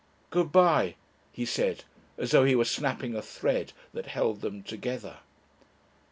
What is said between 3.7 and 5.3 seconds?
that held them together.